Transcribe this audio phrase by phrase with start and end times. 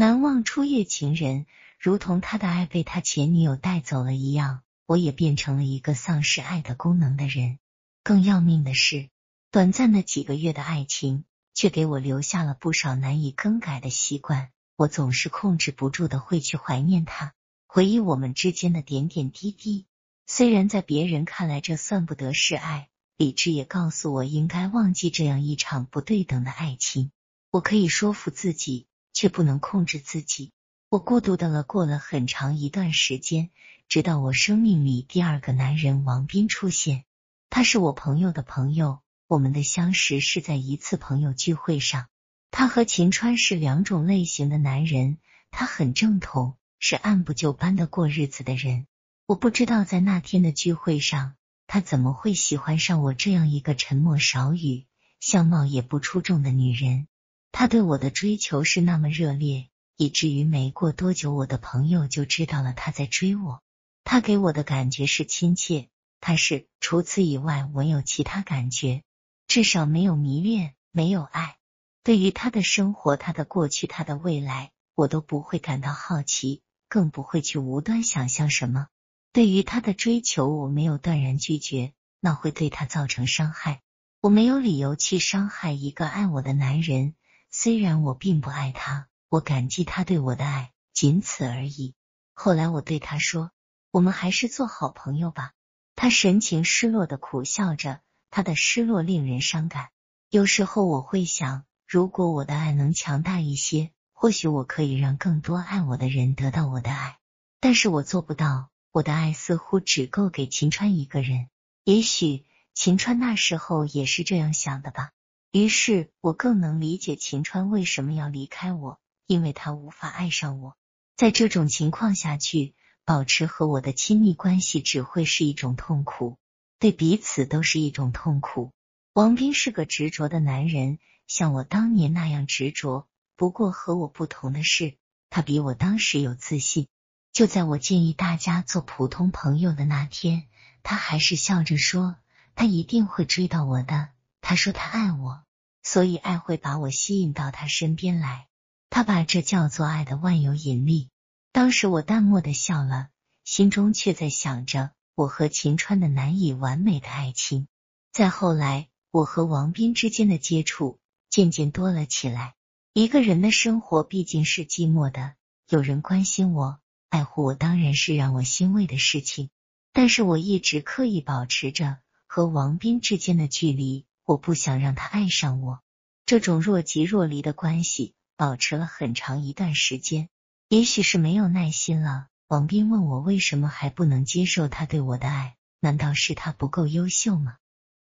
[0.00, 1.44] 难忘初夜情人，
[1.78, 7.58] 如同他的爱被他前女友带走了一样，我也变成了一个丧失爱的功能的人。
[8.02, 9.10] 更要命的是，
[9.50, 14.48] 短暂的几个月的爱情，却给我留下了不少难以更改的习惯。
[14.74, 17.34] 我总是控制不住的会去怀念他，
[17.66, 19.84] 回忆我们之间的点点滴滴。
[20.26, 22.88] 虽然在别人看来这算不得是爱，
[23.18, 27.12] 理智也告诉我应该忘记这样一场不对等的爱情。
[27.50, 28.86] 我可以说服自己。
[29.12, 30.52] 却不能控制自己，
[30.88, 33.50] 我孤独的了过了很长一段时间，
[33.88, 37.04] 直到我生命里第二个男人王斌出现。
[37.48, 42.06] 他是我朋友的朋友，我们的相识是在一次朋友聚会上。
[42.52, 45.18] 他和秦川是两种类型的男人，
[45.50, 48.86] 他很正统，是按部就班的过日子的人。
[49.26, 51.34] 我不知道在那天的聚会上，
[51.66, 54.86] 他怎么会喜欢上我这样一个沉默少语、
[55.20, 57.06] 相貌也不出众的女人。
[57.52, 63.60] 他对我的追求是那么热烈，以至于没过多久，我的朋友就知道了他在追我。
[64.04, 65.88] 他给我的感觉是亲切，
[66.20, 69.02] 他是除此以外我有其他感觉，
[69.46, 71.56] 至少没有迷恋，没有爱。
[72.02, 78.86] 对于他的生活、他的过去、他的未来，我都不会感到好奇，更不会去无端想象什么。
[79.32, 83.82] 对于他的追求，我没有断然拒绝，那会对他造成伤害。
[84.22, 87.14] 我没有理由去伤害一个爱我的男人。
[87.52, 91.94] 虽然我并不爱他，我感激他对我的爱，仅此而已。
[92.32, 93.50] 后来我对他说
[93.90, 95.52] ：“我们还是做好朋友吧。”
[95.96, 99.90] 他神情失落的苦笑着，他的失落令人伤感。
[100.30, 107.18] 有时候我会想，如果我的爱能强大一些，或许我可以让更多爱我的人得到我的爱。
[107.58, 111.48] 但是我做不到，我的爱似乎只够给秦川一个人。
[111.82, 115.10] 也许秦川那时候也是这样想的吧。
[115.52, 120.76] 于是我更能理解秦川为什么要离开我，因为他无法爱上我。
[121.16, 126.38] 在这种情况下去保持和我的亲密关系，只会是一种痛苦，
[126.78, 128.70] 对彼此都是一种痛苦。
[129.12, 133.08] 王斌是个执着的男人，像我当年那样执着。
[133.34, 134.94] 不过和我不同的是，
[135.30, 136.86] 他比我当时有自信。
[137.32, 140.46] 就在我建议大家做普通朋友的那天，
[140.84, 142.16] 他还是笑着说
[142.54, 144.10] ：“他一定会追到我的。”
[144.40, 145.44] 他说他爱我，
[145.82, 148.48] 所以爱会把我吸引到他身边来。
[148.88, 151.10] 他把这叫做爱的万有引力。
[151.52, 153.08] 当时我淡漠的笑了，
[153.44, 157.68] 心中却在想着我和秦川的难以完美的爱情。
[158.12, 162.54] 再后来，我和王斌之间的接触渐渐多了起来。
[162.92, 165.34] 一个人的生活毕竟是寂寞的，
[165.68, 169.50] 有人关心我、爱护我，当然是让我欣慰的事情。
[169.92, 174.06] 但是我一直刻意保持着和王斌之间的距离。
[174.30, 175.80] 我不想让他爱上我，
[176.24, 180.28] 这种若即若离的关系保持了很长一段时间。
[180.68, 185.56] 也许是没有耐心了，王斌问我为什么还不能接受他对我的爱？
[185.80, 187.56] 难道是他不够优秀吗？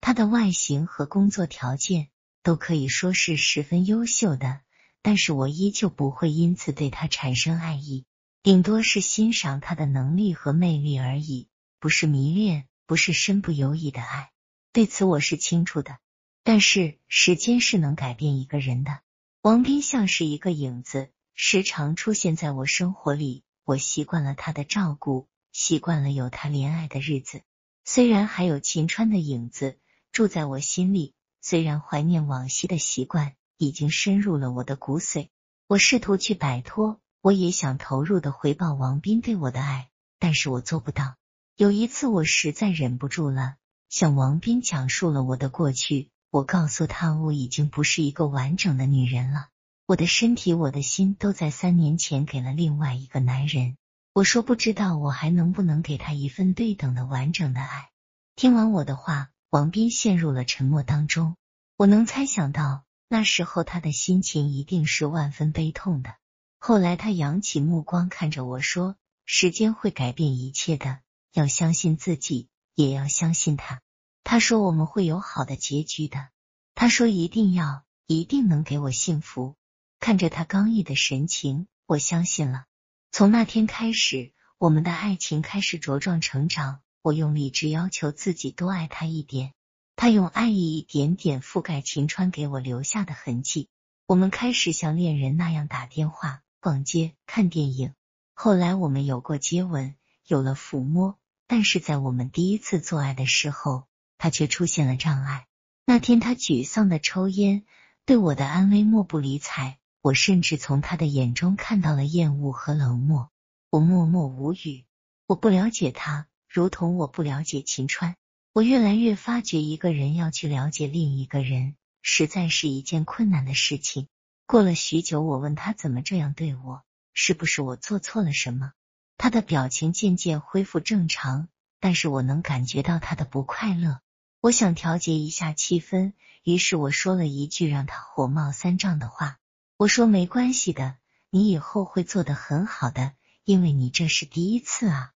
[0.02, 2.10] 他的外形和工作条件
[2.44, 4.60] 都可以说是十分优秀的，
[5.02, 8.04] 但是我依旧不会因此对他产生爱意，
[8.44, 11.48] 顶多是欣赏他的能力和魅力而已，
[11.80, 14.30] 不是迷恋，不是身不由己的爱。
[14.74, 15.98] 对此我是清楚的，
[16.44, 19.00] 但是时间是能改变一个人的。
[19.42, 23.44] 王斌像是一个影子，时常出现在我生活里。
[23.64, 27.42] 我习惯了他的照顾，习惯了有他怜爱的日子。
[27.86, 29.78] 虽然还有秦川的影子
[30.12, 35.30] 住在我心里，虽然怀念往昔的习惯已经深入了我的骨髓，
[35.68, 41.16] 我试图去摆脱，我也想投入的回报王斌对我的爱，但是我做不到。
[41.56, 43.56] 有一次，我实在忍不住了。
[43.90, 49.50] 向王斌讲述了我的过去，我告诉他我已经不是一个完整的女人了，
[49.86, 53.76] 我的身体、我的心都在三年前给了另外一个男人。
[54.14, 57.90] 我说不知道我还能不能给他一份对等的完整的爱。
[58.38, 61.36] 听完我的话，王斌陷入了沉默当中。
[61.76, 66.16] 我能猜想到那时候他的心情一定是万分悲痛的。
[66.60, 68.96] 后来他扬起目光看着我说
[69.28, 71.00] ：“时间会改变一切的，
[71.34, 73.82] 要相信自己。”也要相信他。
[74.24, 76.30] 他说我们会有好的结局的。
[76.76, 79.56] 他说一定要，一定能给我幸福。
[80.00, 82.66] 看着他刚毅的神情，我相信了。
[83.12, 86.82] 从那天开始，我们的爱情开始茁壮成长。
[87.04, 89.54] 我用理智要求自己多爱他一点，
[89.96, 93.70] 他用爱意一点点覆盖秦川给我留下的痕迹。
[94.06, 97.94] 我们开始像恋人那样打电话、逛街、看电影。
[98.34, 99.96] 后来我们有过接吻，
[100.26, 101.18] 有了抚摸。
[101.48, 103.88] 但是在我们第一次做爱的时候，
[104.22, 105.48] 他却出现了障碍。
[105.84, 107.66] 那天他沮丧的抽烟，
[108.06, 109.80] 对我的安危漠不理睬。
[110.04, 113.32] 我甚至从他的眼中看到了厌恶和冷漠。
[113.72, 114.86] 我默默无语。
[115.26, 118.16] 我不了解他，如同我不了解秦川。
[118.54, 124.08] 我越来越发觉，一个人要去了解另一个人，实在是一件困难的事情。
[124.46, 128.74] 过了许久，我问他怎么这样对我，是不是我做错了什么？
[129.18, 131.48] 他的表情渐渐恢复正常，
[131.80, 134.00] 但是我能感觉到他的不快乐。
[134.42, 139.38] 我想调节一下气氛，于是我说了一句让他火冒三丈的话。
[139.78, 140.98] 我说没关系的，
[141.30, 145.12] 你以后会做得很好的，因为你这是第一次啊。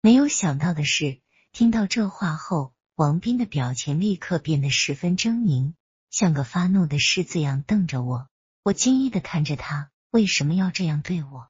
[0.00, 1.20] 没有想到的是，
[1.52, 5.74] 听到这话后，王斌的表情立刻变得十分狰狞，
[6.10, 8.28] 像个发怒的狮子一样瞪着我。
[8.64, 11.48] 我惊异的看着他，为什么要这样对我？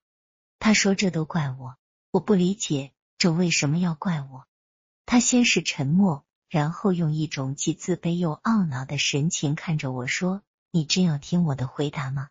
[0.58, 1.76] 他说这都怪我，
[2.10, 4.46] 我不理解，这为什么要怪我？
[5.06, 6.26] 他先是沉默。
[6.54, 10.40] 然后用一种既自卑又懊恼的神情看着我说
[10.70, 12.28] ：“你真要听我的回答吗？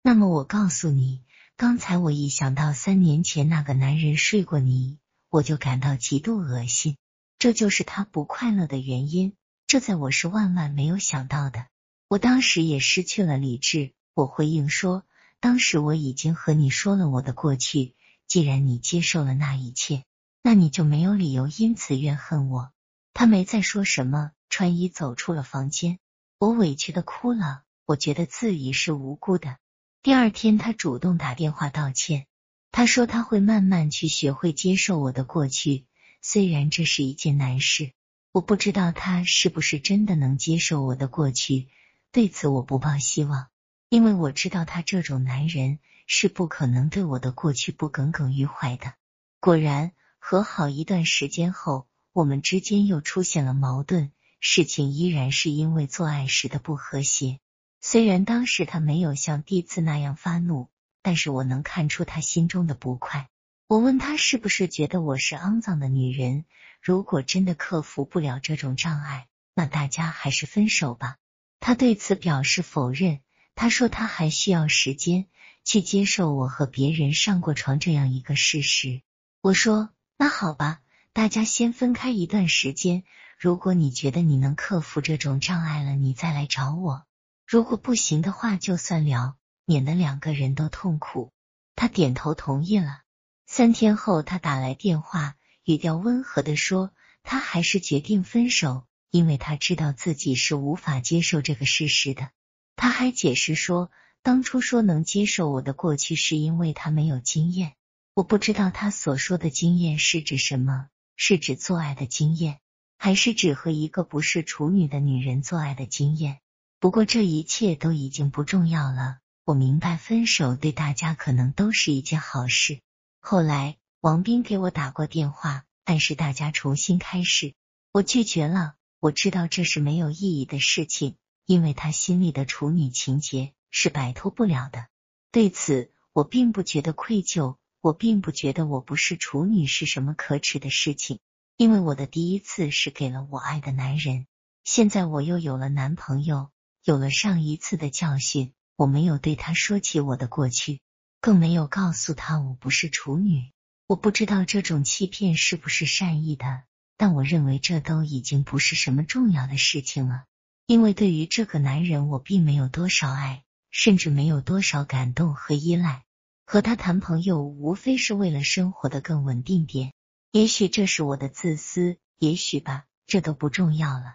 [0.00, 1.24] 那么我告诉你，
[1.56, 6.96] 刚才我一想到三年前那个男人睡过你，我就感到极度恶心，
[7.40, 9.32] 这就是他不快乐的原因。
[9.66, 11.66] 这在我是万万没有想到的。
[12.06, 13.90] 我当时也失去了理智。
[14.14, 15.02] 我回应说，
[15.40, 17.96] 当时我已经和你说了我的过去，
[18.28, 20.04] 既然你接受了那一切，
[20.44, 22.70] 那你就没有理由因此怨恨我。”
[23.14, 26.00] 他没再说什么，穿衣走出了房间。
[26.38, 29.56] 我委屈的哭了，我觉得自己是无辜的。
[30.02, 32.26] 第二天，他主动打电话道歉，
[32.72, 35.86] 他说他会慢慢去学会接受我的过去，
[36.20, 37.92] 虽然这是一件难事。
[38.32, 41.68] 我不知道他是不是真的能接受我的过去，
[42.10, 43.46] 对此我不抱希望，
[43.88, 45.78] 因为我知道他这种男人
[46.08, 48.94] 是不可能对我的过去不耿耿于怀的。
[49.38, 51.86] 果然，和好一段时间后。
[52.14, 57.40] 我们之间又出现了矛盾，事情依然是因为做爱时的不和谐。
[57.80, 60.68] 虽然当时他没有像第一次那样发怒，
[61.02, 63.28] 但是我能看出他心中的不快。
[63.66, 66.44] 我问他是不是觉得我是肮脏的女人？
[66.80, 71.16] 如果真的克服不了这种障碍，那大家还是分手吧。
[71.58, 73.22] 他对此表示否认，
[73.56, 75.26] 他说他还需要时间
[75.64, 79.02] 去接受我和别人上过床这样一个事实。
[79.40, 80.80] 我说那好吧。
[81.14, 83.04] 大家先分开一段时间。
[83.38, 87.04] 如果你觉得你能克服这种障碍了，你再来找我。
[87.46, 91.30] 如果不行的话，就算了，免得两个人都痛苦。
[91.76, 93.02] 他点头同意了。
[93.46, 96.90] 三天后，他打来电话，语调温和的说，
[97.22, 102.30] 他还是决定分手，因为他知道自己是无法接受这个事实的。
[102.74, 103.92] 他还解释说，
[104.24, 107.74] 当初说能接受我的过去，是因为他没有经验。
[108.14, 110.88] 我不知道他所说的经验是指什么。
[111.16, 112.60] 是指做爱的经验，
[112.98, 116.40] 还是指和一个不是处女的女人做爱的经验？
[116.80, 119.18] 不过这一切都已经不重要了。
[119.44, 122.80] 我明白分手对大家可能都是一件好事。
[123.20, 127.54] 后来王斌给我打过电话，暗示大家重新开始，
[127.92, 128.74] 我拒绝了。
[129.00, 134.86] 我知道这是没有意义的事情，因为他心里的处女情节是摆脱不了的。
[135.30, 137.56] 对此，我并不觉得愧疚。
[137.84, 141.18] 我并不觉得我不是处女是什么可耻的事情，
[141.58, 144.26] 因为我的第一次是给了我爱的男人。
[144.64, 146.48] 现在我又有了男朋友，
[146.82, 150.80] 有了上一次的教训，我没有对他说起我的过去，
[151.20, 153.50] 更没有告诉他我不是处女。
[153.86, 156.62] 我不知道这种欺骗是不是善意的，
[156.96, 160.24] 但我认为这都已经不是什么重要的事情了，
[160.64, 166.02] 因为对于这个男人，我并没有多少爱，甚至没有多少感动和依赖。
[166.46, 169.92] 和他谈朋友，无非是为了生活的更稳定点。
[170.30, 174.12] 也许这是我的自私，也许吧，这都不重要了。